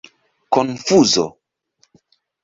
konfuzo 0.53 1.25